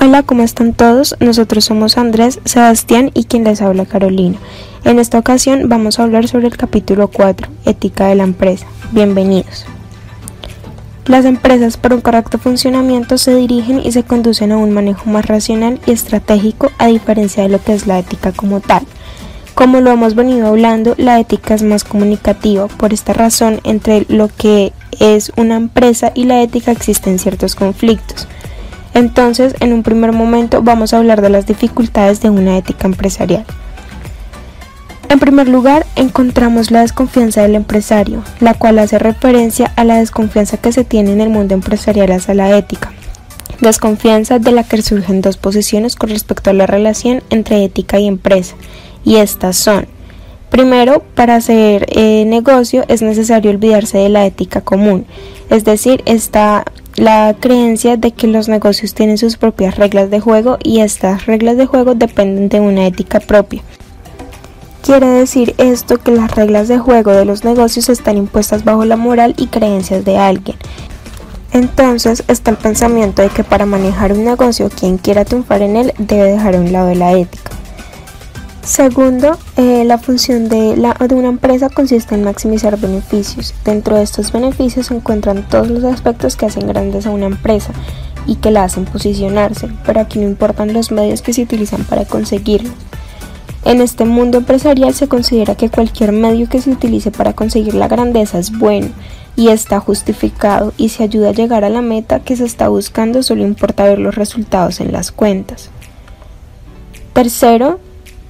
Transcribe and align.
Hola, 0.00 0.22
¿cómo 0.22 0.42
están 0.42 0.72
todos? 0.72 1.14
Nosotros 1.20 1.66
somos 1.66 1.98
Andrés, 1.98 2.40
Sebastián 2.44 3.10
y 3.14 3.24
quien 3.24 3.44
les 3.44 3.60
habla 3.60 3.84
Carolina. 3.84 4.38
En 4.84 4.98
esta 4.98 5.18
ocasión 5.18 5.68
vamos 5.68 5.98
a 5.98 6.04
hablar 6.04 6.26
sobre 6.26 6.46
el 6.48 6.56
capítulo 6.56 7.08
4, 7.08 7.48
Ética 7.66 8.06
de 8.06 8.14
la 8.14 8.24
empresa. 8.24 8.66
Bienvenidos. 8.90 9.66
Las 11.06 11.26
empresas 11.26 11.76
por 11.76 11.92
un 11.92 12.00
correcto 12.00 12.38
funcionamiento 12.38 13.18
se 13.18 13.34
dirigen 13.34 13.80
y 13.84 13.92
se 13.92 14.02
conducen 14.02 14.50
a 14.50 14.56
un 14.56 14.72
manejo 14.72 15.10
más 15.10 15.26
racional 15.26 15.78
y 15.86 15.92
estratégico 15.92 16.72
a 16.78 16.86
diferencia 16.86 17.42
de 17.42 17.50
lo 17.50 17.62
que 17.62 17.74
es 17.74 17.86
la 17.86 17.98
ética 17.98 18.32
como 18.32 18.60
tal. 18.60 18.82
Como 19.54 19.80
lo 19.80 19.90
hemos 19.90 20.14
venido 20.14 20.48
hablando, 20.48 20.94
la 20.96 21.20
ética 21.20 21.54
es 21.54 21.62
más 21.62 21.84
comunicativa. 21.84 22.66
Por 22.66 22.94
esta 22.94 23.12
razón, 23.12 23.60
entre 23.64 24.06
lo 24.08 24.28
que 24.28 24.72
es 24.98 25.32
una 25.36 25.56
empresa 25.56 26.12
y 26.14 26.24
la 26.24 26.42
ética 26.42 26.72
existen 26.72 27.18
ciertos 27.18 27.54
conflictos. 27.54 28.26
Entonces, 28.94 29.54
en 29.60 29.72
un 29.72 29.82
primer 29.82 30.12
momento 30.12 30.62
vamos 30.62 30.92
a 30.92 30.98
hablar 30.98 31.22
de 31.22 31.30
las 31.30 31.46
dificultades 31.46 32.20
de 32.20 32.30
una 32.30 32.56
ética 32.58 32.86
empresarial. 32.86 33.44
En 35.08 35.18
primer 35.18 35.48
lugar, 35.48 35.86
encontramos 35.94 36.70
la 36.70 36.80
desconfianza 36.80 37.42
del 37.42 37.54
empresario, 37.54 38.22
la 38.40 38.54
cual 38.54 38.78
hace 38.78 38.98
referencia 38.98 39.72
a 39.76 39.84
la 39.84 39.98
desconfianza 39.98 40.56
que 40.56 40.72
se 40.72 40.84
tiene 40.84 41.12
en 41.12 41.20
el 41.20 41.28
mundo 41.28 41.54
empresarial 41.54 42.10
hacia 42.12 42.34
la 42.34 42.56
ética. 42.56 42.92
Desconfianza 43.60 44.38
de 44.38 44.52
la 44.52 44.64
que 44.64 44.80
surgen 44.82 45.20
dos 45.20 45.36
posiciones 45.36 45.96
con 45.96 46.10
respecto 46.10 46.50
a 46.50 46.54
la 46.54 46.66
relación 46.66 47.22
entre 47.30 47.62
ética 47.62 47.98
y 47.98 48.08
empresa, 48.08 48.54
y 49.04 49.16
estas 49.16 49.56
son 49.56 49.86
Primero, 50.52 51.02
para 51.14 51.36
hacer 51.36 51.86
eh, 51.88 52.26
negocio 52.26 52.84
es 52.88 53.00
necesario 53.00 53.50
olvidarse 53.50 53.96
de 53.96 54.10
la 54.10 54.26
ética 54.26 54.60
común, 54.60 55.06
es 55.48 55.64
decir, 55.64 56.02
está 56.04 56.66
la 57.02 57.34
creencia 57.34 57.96
de 57.96 58.12
que 58.12 58.28
los 58.28 58.48
negocios 58.48 58.94
tienen 58.94 59.18
sus 59.18 59.36
propias 59.36 59.76
reglas 59.76 60.08
de 60.08 60.20
juego 60.20 60.58
y 60.62 60.82
estas 60.82 61.26
reglas 61.26 61.56
de 61.56 61.66
juego 61.66 61.96
dependen 61.96 62.48
de 62.48 62.60
una 62.60 62.86
ética 62.86 63.18
propia. 63.18 63.60
Quiere 64.84 65.08
decir 65.08 65.52
esto 65.58 65.98
que 65.98 66.12
las 66.12 66.30
reglas 66.36 66.68
de 66.68 66.78
juego 66.78 67.10
de 67.10 67.24
los 67.24 67.42
negocios 67.42 67.88
están 67.88 68.18
impuestas 68.18 68.62
bajo 68.62 68.84
la 68.84 68.96
moral 68.96 69.34
y 69.36 69.48
creencias 69.48 70.04
de 70.04 70.16
alguien. 70.16 70.56
Entonces 71.52 72.22
está 72.28 72.52
el 72.52 72.56
pensamiento 72.56 73.20
de 73.20 73.30
que 73.30 73.42
para 73.42 73.66
manejar 73.66 74.12
un 74.12 74.24
negocio 74.24 74.70
quien 74.70 74.96
quiera 74.96 75.24
triunfar 75.24 75.60
en 75.62 75.74
él 75.74 75.94
debe 75.98 76.30
dejar 76.30 76.54
a 76.54 76.60
un 76.60 76.70
lado 76.70 76.94
la 76.94 77.14
ética. 77.14 77.51
Segundo, 78.64 79.36
eh, 79.56 79.82
la 79.84 79.98
función 79.98 80.48
de, 80.48 80.76
la, 80.76 80.94
de 80.94 81.16
una 81.16 81.28
empresa 81.28 81.68
consiste 81.68 82.14
en 82.14 82.22
maximizar 82.22 82.78
beneficios. 82.78 83.54
Dentro 83.64 83.96
de 83.96 84.04
estos 84.04 84.30
beneficios 84.30 84.86
se 84.86 84.94
encuentran 84.94 85.48
todos 85.48 85.68
los 85.68 85.82
aspectos 85.82 86.36
que 86.36 86.46
hacen 86.46 86.68
grandes 86.68 87.06
a 87.06 87.10
una 87.10 87.26
empresa 87.26 87.72
y 88.24 88.36
que 88.36 88.52
la 88.52 88.62
hacen 88.62 88.84
posicionarse, 88.84 89.68
pero 89.84 90.00
aquí 90.00 90.20
no 90.20 90.26
importan 90.28 90.72
los 90.72 90.92
medios 90.92 91.22
que 91.22 91.32
se 91.32 91.42
utilizan 91.42 91.82
para 91.82 92.04
conseguirlo. 92.04 92.70
En 93.64 93.80
este 93.80 94.04
mundo 94.04 94.38
empresarial 94.38 94.94
se 94.94 95.08
considera 95.08 95.56
que 95.56 95.68
cualquier 95.68 96.12
medio 96.12 96.48
que 96.48 96.60
se 96.60 96.70
utilice 96.70 97.10
para 97.10 97.32
conseguir 97.32 97.74
la 97.74 97.88
grandeza 97.88 98.38
es 98.38 98.56
bueno 98.56 98.90
y 99.34 99.48
está 99.48 99.80
justificado 99.80 100.72
y 100.76 100.90
se 100.90 101.02
ayuda 101.02 101.30
a 101.30 101.32
llegar 101.32 101.64
a 101.64 101.70
la 101.70 101.82
meta 101.82 102.20
que 102.20 102.36
se 102.36 102.44
está 102.44 102.68
buscando, 102.68 103.24
solo 103.24 103.42
importa 103.42 103.84
ver 103.84 103.98
los 103.98 104.14
resultados 104.14 104.80
en 104.80 104.92
las 104.92 105.10
cuentas. 105.10 105.70
Tercero, 107.12 107.80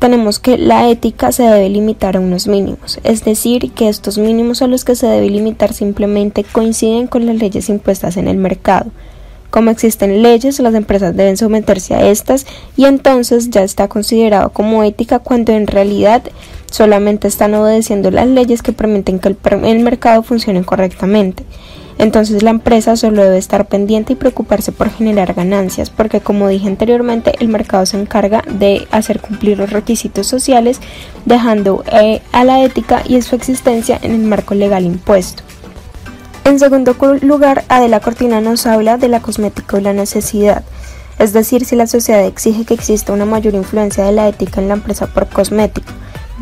tenemos 0.03 0.41
que 0.41 0.59
la 0.59 0.91
ética 0.91 1.31
se 1.31 1.45
debe 1.45 1.69
limitar 1.69 2.17
a 2.17 2.21
unos 2.21 2.49
mínimos, 2.49 2.99
es 3.05 3.25
decir, 3.25 3.71
que 3.71 3.89
estos 3.89 4.19
mínimos 4.19 4.61
a 4.61 4.67
los 4.67 4.85
que 4.85 4.97
se 4.97 5.07
debe 5.07 5.31
limitar 5.31 5.73
simplemente 5.73 6.43
coinciden 6.43 7.07
con 7.07 7.25
las 7.25 7.37
leyes 7.37 7.69
impuestas 7.69 8.17
en 8.17 8.27
el 8.27 8.37
mercado. 8.37 8.91
Como 9.51 9.71
existen 9.71 10.21
leyes, 10.21 10.59
las 10.59 10.75
empresas 10.75 11.17
deben 11.17 11.37
someterse 11.37 11.95
a 11.95 12.11
estas 12.11 12.47
y 12.77 12.87
entonces 12.87 13.51
ya 13.51 13.63
está 13.63 13.87
considerado 13.87 14.51
como 14.51 14.83
ética 14.83 15.21
cuando 15.21 15.53
en 15.53 15.69
realidad 15.69 16.25
solamente 16.69 17.29
están 17.29 17.55
obedeciendo 17.55 18.11
las 18.11 18.27
leyes 18.27 18.61
que 18.61 18.73
permiten 18.73 19.21
que 19.21 19.29
el, 19.29 19.37
el 19.65 19.79
mercado 19.85 20.25
funcione 20.25 20.65
correctamente. 20.65 21.45
Entonces 21.99 22.43
la 22.43 22.51
empresa 22.51 22.97
solo 22.97 23.23
debe 23.23 23.39
estar 23.39 23.67
pendiente 23.67 24.15
y 24.15 24.17
preocuparse 24.17 24.73
por 24.73 24.91
generar 24.91 25.35
ganancias, 25.35 25.91
porque 25.91 26.21
como 26.21 26.49
dije 26.49 26.67
anteriormente, 26.67 27.35
el 27.41 27.49
mercado 27.49 27.87
se 27.87 28.01
encarga 28.01 28.43
de 28.49 28.87
hacer 28.91 29.21
cumplir 29.21 29.59
los 29.59 29.71
requisitos 29.71 30.27
sociales, 30.27 30.81
dejando 31.25 31.85
eh, 31.93 32.23
a 32.33 32.45
la 32.45 32.63
ética 32.63 33.03
y 33.07 33.21
su 33.23 33.37
existencia 33.37 33.99
en 34.03 34.13
el 34.13 34.23
marco 34.23 34.55
legal 34.55 34.85
impuesto. 34.85 35.43
En 36.45 36.59
segundo 36.59 36.97
lugar, 37.23 37.65
Adela 37.69 38.01
Cortina 38.01 38.41
nos 38.41 38.67
habla 38.67 38.97
de 38.97 39.09
la 39.09 39.21
cosmética 39.21 39.79
y 39.79 39.83
la 39.83 39.93
necesidad. 39.93 40.65
Es 41.19 41.33
decir, 41.33 41.65
si 41.65 41.77
la 41.77 41.87
sociedad 41.87 42.27
exige 42.27 42.65
que 42.65 42.75
exista 42.75 43.13
una 43.13 43.25
mayor 43.25 43.55
influencia 43.55 44.05
de 44.05 44.13
la 44.13 44.29
ética 44.29 44.61
en 44.61 44.67
la 44.67 44.75
empresa 44.75 45.07
por 45.07 45.29
cosmético, 45.29 45.93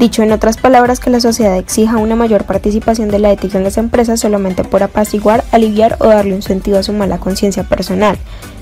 Dicho 0.01 0.23
en 0.23 0.33
otras 0.33 0.57
palabras, 0.57 0.99
que 0.99 1.11
la 1.11 1.21
sociedad 1.21 1.59
exija 1.59 1.99
una 1.99 2.17
mayor 2.17 2.45
participación 2.45 3.11
de 3.11 3.19
la 3.19 3.33
ética 3.33 3.59
en 3.59 3.65
las 3.65 3.77
empresas 3.77 4.19
solamente 4.19 4.65
por 4.65 4.83
apaciguar, 4.83 5.45
aliviar 5.53 5.99
o 6.01 6.07
darle 6.07 6.35
un 6.35 6.41
sentido 6.41 6.79
a 6.79 6.83
su 6.83 6.95
mala 6.95 7.19
conciencia 7.19 7.65
personal, 7.65 8.17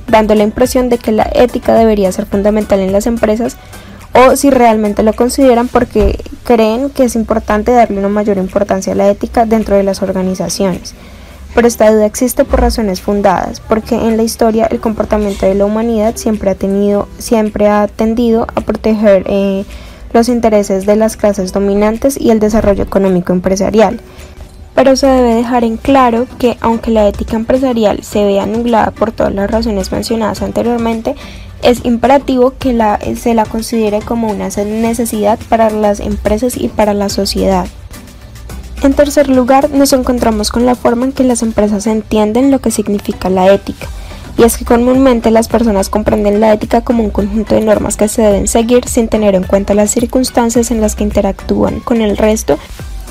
dando 0.09 0.35
la 0.35 0.43
impresión 0.43 0.89
de 0.89 0.99
que 0.99 1.13
la 1.13 1.31
ética 1.33 1.75
debería 1.75 2.11
ser 2.11 2.27
fundamental 2.27 2.81
en 2.81 2.91
las 2.91 3.07
empresas 3.07 3.57
o 4.15 4.35
si 4.35 4.51
realmente 4.51 5.05
lo 5.05 5.13
consideran 5.13 5.69
porque 5.69 6.19
creen 6.43 6.91
que 6.91 7.05
es 7.05 7.15
importante 7.15 7.71
darle 7.71 8.01
una 8.01 8.09
mayor 8.09 8.39
importancia 8.39 8.93
a 8.93 8.97
la 8.97 9.09
ética 9.09 9.47
dentro 9.47 9.77
de 9.77 9.85
las 9.85 10.03
organizaciones. 10.03 10.97
Pero 11.55 11.69
esta 11.69 11.89
duda 11.93 12.07
existe 12.07 12.45
por 12.45 12.61
razones 12.61 13.01
fundadas, 13.01 13.61
porque 13.61 13.95
en 13.95 14.17
la 14.17 14.25
historia 14.25 14.67
el 14.67 14.81
comportamiento 14.81 15.47
de 15.47 15.55
la 15.55 15.67
humanidad 15.67 16.17
siempre 16.17 16.51
ha 16.51 16.57
tenido, 16.57 17.07
siempre 17.19 17.69
ha 17.69 17.87
tendido 17.87 18.49
a 18.57 18.61
proteger 18.61 19.23
eh, 19.29 19.65
los 20.13 20.29
intereses 20.29 20.87
de 20.87 20.97
las 20.97 21.17
clases 21.17 21.53
dominantes 21.53 22.19
y 22.21 22.31
el 22.31 22.41
desarrollo 22.41 22.83
económico 22.83 23.33
empresarial. 23.33 24.01
Pero 24.75 24.95
se 24.97 25.07
debe 25.07 25.35
dejar 25.35 25.65
en 25.65 25.77
claro 25.77 26.27
que 26.39 26.57
aunque 26.61 26.91
la 26.91 27.09
ética 27.09 27.37
empresarial 27.37 28.03
se 28.05 28.25
vea 28.25 28.45
anulada 28.45 28.93
por 28.93 29.13
todas 29.13 29.35
las 29.35 29.51
razones 29.51 29.91
mencionadas 29.91 30.43
anteriormente, 30.43 31.17
es 31.63 31.85
imperativo 31.85 32.55
que 32.59 32.79
se 33.17 33.35
la 33.35 33.45
considere 33.45 34.01
como 34.01 34.31
una 34.31 34.49
necesidad 34.49 35.39
para 35.49 35.71
las 35.71 35.99
empresas 35.99 36.57
y 36.57 36.69
para 36.69 36.95
la 36.95 37.09
sociedad. 37.09 37.67
En 38.83 38.95
tercer 38.95 39.29
lugar, 39.29 39.71
nos 39.71 39.93
encontramos 39.93 40.53
con 40.53 40.65
la 40.65 40.77
forma 40.77 41.07
en 41.07 41.13
que 41.13 41.25
las 41.25 41.43
empresas 41.43 41.89
entienden 41.89 42.53
lo 42.53 42.61
que 42.61 42.71
significa 42.71 43.29
la 43.29 43.53
ética 43.53 43.89
y 44.39 44.45
es 44.45 44.57
que 44.57 44.65
comúnmente 44.65 45.33
las 45.33 45.49
personas 45.49 45.91
comprenden 45.91 46.41
la 46.41 46.53
ética 46.53 46.83
como 46.83 47.03
un 47.03 47.11
conjunto 47.11 47.57
de 47.57 47.61
normas 47.61 47.97
que 47.97 48.09
se 48.09 48.23
deben 48.23 48.47
seguir 48.47 48.89
sin 48.89 49.09
tener 49.09 49.35
en 49.35 49.43
cuenta 49.43 49.75
las 49.75 49.91
circunstancias 49.91 50.71
en 50.71 50.81
las 50.81 50.95
que 50.95 51.03
interactúan 51.03 51.81
con 51.81 52.01
el 52.01 52.17
resto 52.17 52.57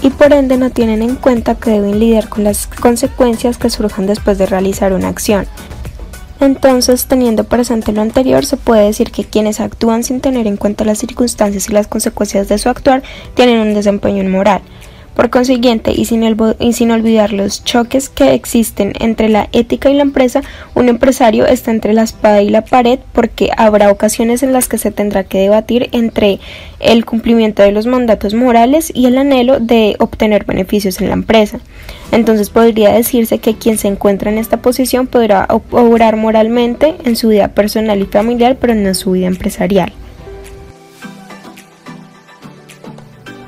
y 0.01 0.09
por 0.09 0.31
ende 0.31 0.57
no 0.57 0.69
tienen 0.69 1.01
en 1.01 1.16
cuenta 1.16 1.55
que 1.55 1.71
deben 1.71 1.99
lidiar 1.99 2.29
con 2.29 2.45
las 2.45 2.67
consecuencias 2.67 3.57
que 3.57 3.69
surjan 3.69 4.07
después 4.07 4.37
de 4.37 4.45
realizar 4.45 4.93
una 4.93 5.09
acción. 5.09 5.47
Entonces, 6.39 7.07
teniendo 7.07 7.45
presente 7.45 7.91
lo 7.91 8.01
anterior, 8.01 8.45
se 8.45 8.57
puede 8.57 8.85
decir 8.85 9.11
que 9.11 9.23
quienes 9.23 9.59
actúan 9.59 10.03
sin 10.03 10.21
tener 10.21 10.45
en 10.45 10.55
cuenta 10.55 10.85
las 10.85 10.99
circunstancias 10.99 11.67
y 11.67 11.73
las 11.73 11.87
consecuencias 11.87 12.47
de 12.47 12.59
su 12.59 12.69
actuar 12.69 13.01
tienen 13.33 13.59
un 13.59 13.73
desempeño 13.73 14.21
inmoral. 14.21 14.61
Por 15.17 15.31
consiguiente, 15.31 15.94
y 15.97 16.05
sin, 16.05 16.91
olvidar 16.91 17.33
los 17.33 17.63
choques 17.63 18.07
que 18.07 18.35
existen 18.35 18.94
entre 19.00 19.29
la 19.29 19.50
ética 19.51 19.89
y 19.89 19.95
la 19.95 20.03
empresa, 20.03 20.44
un 20.75 20.89
empresario 20.89 21.47
está 21.47 21.72
entre 21.72 21.95
la 21.95 22.03
espada 22.03 22.44
y 22.44 22.51
la 22.51 22.63
pared 22.63 23.00
porque 23.13 23.50
habrá 23.57 23.89
ocasiones 23.89 24.44
en 24.44 24.53
las 24.53 24.67
que 24.67 24.78
se 24.78 24.91
tendrá 24.91 25.23
que 25.23 25.39
debatir 25.39 25.89
entre 25.91 26.39
el 26.79 27.03
cumplimiento 27.03 27.63
de 27.63 27.72
los 27.72 27.88
mandatos 27.88 28.35
morales 28.35 28.91
y 28.94 29.07
el 29.07 29.17
anhelo 29.17 29.59
de 29.59 29.95
obtener 29.97 30.45
beneficios 30.45 31.01
en 31.01 31.07
la 31.07 31.16
empresa. 31.16 31.61
Entonces 32.11 32.51
podría 32.51 32.94
decirse 32.94 33.39
que 33.39 33.55
quien 33.55 33.79
se 33.79 33.88
encuentra 33.88 34.29
en 34.29 34.38
esta 34.38 34.57
posición 34.57 35.07
podrá 35.07 35.47
obrar 35.72 36.16
moralmente 36.16 36.94
en 37.05 37.16
su 37.16 37.29
vida 37.29 37.47
personal 37.47 37.99
y 37.99 38.05
familiar, 38.05 38.57
pero 38.61 38.75
no 38.75 38.90
en 38.90 38.96
su 38.96 39.14
vida 39.14 39.25
empresarial. 39.25 39.91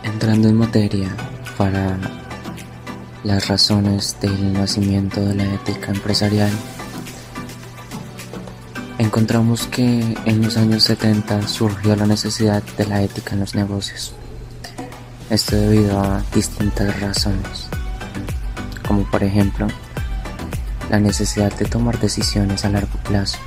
Entrando 0.03 0.49
en 0.49 0.55
materia, 0.55 1.15
para 1.59 1.97
las 3.25 3.49
razones 3.49 4.15
del 4.21 4.53
nacimiento 4.53 5.19
de 5.19 5.35
la 5.35 5.43
ética 5.43 5.91
empresarial, 5.91 6.49
encontramos 8.97 9.67
que 9.67 10.15
en 10.23 10.41
los 10.41 10.55
años 10.55 10.85
70 10.85 11.49
surgió 11.49 11.97
la 11.97 12.05
necesidad 12.05 12.63
de 12.77 12.85
la 12.85 13.01
ética 13.01 13.33
en 13.33 13.41
los 13.41 13.55
negocios. 13.55 14.13
Esto 15.29 15.57
debido 15.57 15.99
a 15.99 16.23
distintas 16.33 16.97
razones, 17.01 17.67
como 18.87 19.03
por 19.11 19.21
ejemplo 19.21 19.67
la 20.89 21.01
necesidad 21.01 21.53
de 21.57 21.65
tomar 21.65 21.99
decisiones 21.99 22.63
a 22.63 22.69
largo 22.69 22.97
plazo, 23.03 23.37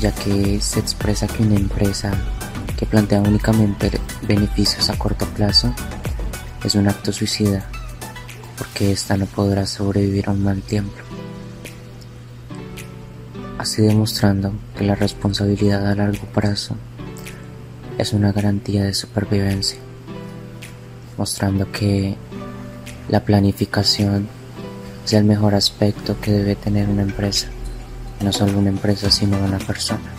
ya 0.00 0.12
que 0.12 0.60
se 0.60 0.78
expresa 0.78 1.26
que 1.26 1.42
una 1.42 1.56
empresa 1.56 2.12
que 2.76 2.86
plantea 2.86 3.22
únicamente 3.22 3.90
beneficios 4.22 4.88
a 4.88 4.96
corto 4.96 5.26
plazo 5.26 5.74
es 6.64 6.74
un 6.74 6.88
acto 6.88 7.12
suicida, 7.12 7.64
porque 8.58 8.92
ésta 8.92 9.16
no 9.16 9.26
podrá 9.26 9.66
sobrevivir 9.66 10.28
a 10.28 10.32
un 10.32 10.44
mal 10.44 10.62
tiempo. 10.62 10.96
así 13.62 13.80
demostrando 13.80 14.52
que 14.76 14.84
la 14.84 14.96
responsabilidad 14.96 15.88
a 15.88 15.94
largo 15.94 16.26
plazo 16.34 16.74
es 17.96 18.12
una 18.12 18.32
garantía 18.32 18.82
de 18.82 18.92
supervivencia, 18.92 19.78
mostrando 21.16 21.70
que 21.70 22.16
la 23.08 23.20
planificación 23.24 24.28
es 25.04 25.12
el 25.12 25.22
mejor 25.22 25.54
aspecto 25.54 26.20
que 26.20 26.32
debe 26.32 26.56
tener 26.56 26.88
una 26.88 27.02
empresa, 27.02 27.46
no 28.20 28.32
solo 28.32 28.58
una 28.58 28.70
empresa 28.70 29.12
sino 29.12 29.38
una 29.38 29.58
persona. 29.58 30.10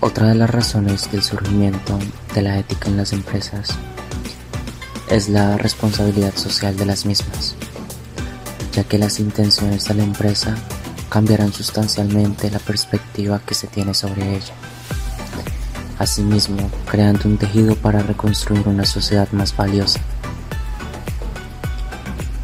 Otra 0.00 0.28
de 0.30 0.34
las 0.34 0.50
razones 0.50 1.10
del 1.12 1.22
surgimiento 1.22 1.96
de 2.34 2.42
la 2.42 2.58
ética 2.58 2.88
en 2.88 2.96
las 2.96 3.12
empresas 3.12 3.78
es 5.14 5.28
la 5.28 5.56
responsabilidad 5.56 6.34
social 6.34 6.76
de 6.76 6.86
las 6.86 7.06
mismas, 7.06 7.54
ya 8.72 8.82
que 8.82 8.98
las 8.98 9.20
intenciones 9.20 9.86
de 9.86 9.94
la 9.94 10.02
empresa 10.02 10.56
cambiarán 11.08 11.52
sustancialmente 11.52 12.50
la 12.50 12.58
perspectiva 12.58 13.40
que 13.46 13.54
se 13.54 13.68
tiene 13.68 13.94
sobre 13.94 14.34
ella. 14.34 14.54
Asimismo, 16.00 16.68
creando 16.90 17.28
un 17.28 17.38
tejido 17.38 17.76
para 17.76 18.00
reconstruir 18.00 18.66
una 18.66 18.84
sociedad 18.84 19.30
más 19.30 19.56
valiosa. 19.56 20.00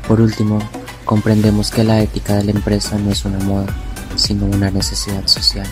Por 0.07 0.21
último, 0.21 0.61
comprendemos 1.05 1.73
que 1.73 1.83
la 1.83 2.01
ética 2.01 2.37
de 2.37 2.45
la 2.45 2.53
empresa 2.53 2.97
no 2.99 3.11
es 3.11 3.25
una 3.25 3.41
moda, 3.41 3.67
sino 4.15 4.47
una 4.47 4.71
necesidad 4.71 5.27
social. 5.27 5.67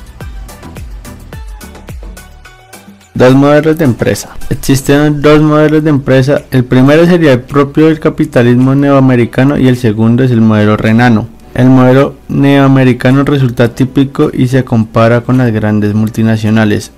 Dos 3.18 3.34
modelos 3.34 3.76
de 3.76 3.84
empresa. 3.84 4.36
Existen 4.48 5.20
dos 5.20 5.42
modelos 5.42 5.82
de 5.82 5.90
empresa. 5.90 6.42
El 6.52 6.64
primero 6.64 7.04
sería 7.04 7.32
el 7.32 7.40
propio 7.40 7.86
del 7.86 7.98
capitalismo 7.98 8.76
neoamericano 8.76 9.58
y 9.58 9.66
el 9.66 9.76
segundo 9.76 10.22
es 10.22 10.30
el 10.30 10.40
modelo 10.40 10.76
renano. 10.76 11.26
El 11.52 11.66
modelo 11.66 12.14
neoamericano 12.28 13.24
resulta 13.24 13.74
típico 13.74 14.30
y 14.32 14.46
se 14.46 14.62
compara 14.62 15.22
con 15.22 15.36
las 15.36 15.50
grandes 15.50 15.94
multinacionales. 15.94 16.92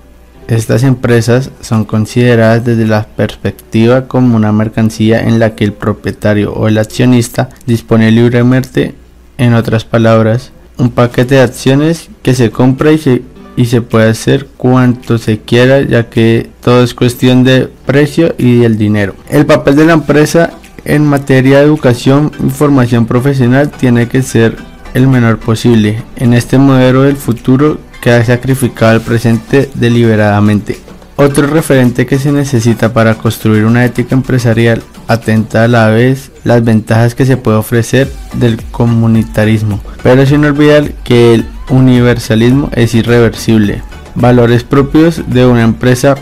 Estas 0.47 0.83
empresas 0.83 1.49
son 1.61 1.85
consideradas 1.85 2.63
desde 2.63 2.85
la 2.85 3.07
perspectiva 3.07 4.07
como 4.07 4.35
una 4.35 4.51
mercancía 4.51 5.23
en 5.23 5.39
la 5.39 5.55
que 5.55 5.63
el 5.63 5.73
propietario 5.73 6.53
o 6.53 6.67
el 6.67 6.77
accionista 6.77 7.49
dispone 7.65 8.11
libremente, 8.11 8.93
en 9.39 9.55
otras 9.55 9.85
palabras, 9.85 10.51
un 10.77 10.91
paquete 10.91 11.33
de 11.33 11.41
acciones 11.41 12.09
que 12.21 12.35
se 12.35 12.51
compra 12.51 12.91
y 12.91 12.99
se 12.99 13.23
y 13.55 13.65
se 13.65 13.81
puede 13.81 14.09
hacer 14.09 14.47
cuanto 14.57 15.17
se 15.17 15.39
quiera 15.39 15.81
ya 15.81 16.09
que 16.09 16.49
todo 16.61 16.83
es 16.83 16.93
cuestión 16.93 17.43
de 17.43 17.69
precio 17.85 18.33
y 18.37 18.59
del 18.59 18.77
dinero. 18.77 19.15
El 19.29 19.45
papel 19.45 19.75
de 19.75 19.85
la 19.85 19.93
empresa 19.93 20.51
en 20.85 21.05
materia 21.05 21.59
de 21.59 21.65
educación 21.65 22.31
y 22.45 22.49
formación 22.49 23.05
profesional 23.05 23.69
tiene 23.69 24.07
que 24.07 24.21
ser 24.21 24.57
el 24.93 25.07
menor 25.07 25.37
posible. 25.37 26.03
En 26.15 26.33
este 26.33 26.57
modelo 26.57 27.03
del 27.03 27.17
futuro 27.17 27.77
que 28.01 28.11
ha 28.11 28.25
sacrificado 28.25 28.95
el 28.95 29.01
presente 29.01 29.69
deliberadamente. 29.75 30.79
Otro 31.17 31.45
referente 31.45 32.07
que 32.07 32.17
se 32.17 32.31
necesita 32.31 32.93
para 32.93 33.15
construir 33.15 33.65
una 33.65 33.85
ética 33.85 34.15
empresarial 34.15 34.81
atenta 35.07 35.65
a 35.65 35.67
la 35.67 35.89
vez 35.89 36.31
las 36.43 36.63
ventajas 36.63 37.13
que 37.13 37.25
se 37.25 37.37
puede 37.37 37.57
ofrecer 37.57 38.11
del 38.33 38.59
comunitarismo, 38.71 39.79
pero 40.01 40.25
sin 40.25 40.45
olvidar 40.45 40.91
que 41.03 41.35
el 41.35 41.45
universalismo 41.71 42.69
es 42.73 42.93
irreversible. 42.93 43.81
Valores 44.13 44.63
propios 44.63 45.23
de 45.27 45.45
una 45.45 45.63
empresa 45.63 46.15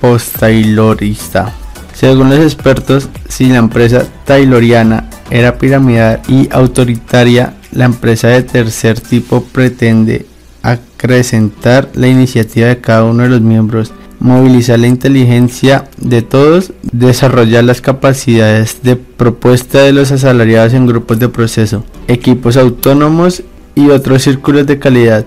post-taylorista. 0.00 1.52
Según 1.94 2.28
los 2.28 2.40
expertos, 2.40 3.08
si 3.28 3.46
la 3.46 3.56
empresa 3.56 4.04
tayloriana 4.26 5.08
era 5.30 5.56
piramidal 5.56 6.20
y 6.28 6.48
autoritaria, 6.52 7.54
la 7.72 7.86
empresa 7.86 8.28
de 8.28 8.42
tercer 8.42 9.00
tipo 9.00 9.42
pretende 9.44 10.26
acrecentar 10.62 11.88
la 11.94 12.08
iniciativa 12.08 12.68
de 12.68 12.80
cada 12.80 13.04
uno 13.04 13.22
de 13.22 13.28
los 13.30 13.40
miembros, 13.40 13.92
movilizar 14.18 14.78
la 14.78 14.88
inteligencia 14.88 15.84
de 15.96 16.22
todos, 16.22 16.72
desarrollar 16.92 17.64
las 17.64 17.80
capacidades 17.80 18.82
de 18.82 18.96
propuesta 18.96 19.82
de 19.82 19.92
los 19.92 20.10
asalariados 20.12 20.74
en 20.74 20.86
grupos 20.86 21.18
de 21.18 21.28
proceso, 21.28 21.84
equipos 22.08 22.56
autónomos 22.56 23.42
y 23.76 23.90
otros 23.90 24.22
círculos 24.22 24.66
de 24.66 24.80
calidad. 24.80 25.24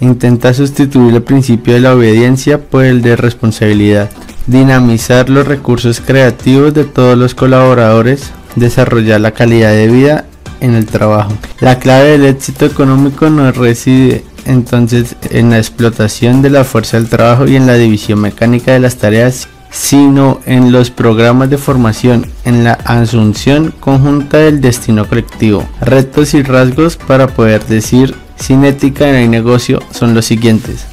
Intenta 0.00 0.54
sustituir 0.54 1.14
el 1.14 1.22
principio 1.22 1.74
de 1.74 1.80
la 1.80 1.94
obediencia 1.94 2.58
por 2.58 2.84
el 2.84 3.02
de 3.02 3.16
responsabilidad. 3.16 4.08
Dinamizar 4.46 5.28
los 5.28 5.46
recursos 5.46 6.00
creativos 6.00 6.72
de 6.72 6.84
todos 6.84 7.18
los 7.18 7.34
colaboradores. 7.34 8.30
Desarrollar 8.56 9.20
la 9.20 9.32
calidad 9.32 9.72
de 9.72 9.88
vida 9.88 10.24
en 10.60 10.74
el 10.74 10.86
trabajo. 10.86 11.32
La 11.60 11.78
clave 11.78 12.12
del 12.12 12.24
éxito 12.24 12.64
económico 12.64 13.28
no 13.28 13.52
reside 13.52 14.24
entonces 14.46 15.16
en 15.30 15.50
la 15.50 15.58
explotación 15.58 16.40
de 16.40 16.50
la 16.50 16.64
fuerza 16.64 16.98
del 16.98 17.08
trabajo 17.08 17.46
y 17.46 17.56
en 17.56 17.66
la 17.66 17.74
división 17.74 18.20
mecánica 18.20 18.72
de 18.72 18.80
las 18.80 18.96
tareas, 18.96 19.48
sino 19.80 20.40
en 20.44 20.72
los 20.72 20.90
programas 20.90 21.50
de 21.50 21.56
formación, 21.56 22.26
en 22.44 22.64
la 22.64 22.72
asunción 22.72 23.72
conjunta 23.78 24.38
del 24.38 24.60
destino 24.60 25.08
colectivo. 25.08 25.64
Retos 25.80 26.34
y 26.34 26.42
rasgos 26.42 26.96
para 26.96 27.28
poder 27.28 27.64
decir 27.64 28.14
sin 28.36 28.64
ética 28.64 29.08
en 29.08 29.14
el 29.14 29.30
negocio 29.30 29.80
son 29.92 30.14
los 30.14 30.26
siguientes. 30.26 30.84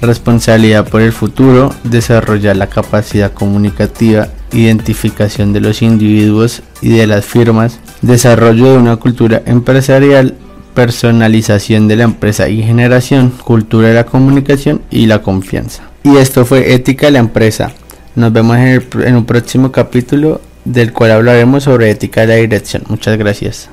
Responsabilidad 0.00 0.88
por 0.88 1.02
el 1.02 1.12
futuro, 1.12 1.74
desarrollar 1.84 2.56
la 2.56 2.68
capacidad 2.68 3.32
comunicativa, 3.32 4.28
identificación 4.50 5.52
de 5.52 5.60
los 5.60 5.82
individuos 5.82 6.62
y 6.80 6.88
de 6.88 7.06
las 7.06 7.26
firmas, 7.26 7.80
desarrollo 8.00 8.72
de 8.72 8.78
una 8.78 8.96
cultura 8.96 9.42
empresarial, 9.44 10.34
personalización 10.74 11.86
de 11.86 11.96
la 11.96 12.04
empresa 12.04 12.48
y 12.48 12.62
generación, 12.62 13.30
cultura 13.30 13.88
de 13.88 13.94
la 13.94 14.06
comunicación 14.06 14.80
y 14.90 15.04
la 15.04 15.20
confianza. 15.20 15.82
Y 16.02 16.16
esto 16.16 16.44
fue 16.44 16.74
Ética 16.74 17.06
de 17.06 17.12
la 17.12 17.18
Empresa. 17.20 17.72
Nos 18.14 18.32
vemos 18.32 18.56
en, 18.56 18.82
en 19.04 19.16
un 19.16 19.24
próximo 19.24 19.72
capítulo 19.72 20.40
del 20.64 20.92
cual 20.92 21.12
hablaremos 21.12 21.64
sobre 21.64 21.90
ética 21.90 22.22
de 22.22 22.26
la 22.26 22.34
dirección. 22.34 22.82
Muchas 22.88 23.16
gracias. 23.18 23.68